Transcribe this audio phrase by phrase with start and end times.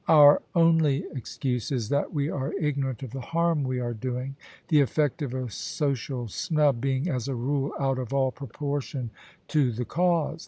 [0.07, 4.35] Our only ex cuse is that we are ignorant of the harm we are doing,
[4.69, 9.11] the e£Eect of a social snub being as a rule out of all proportion
[9.49, 10.39] to THE SUBJECTION the cause.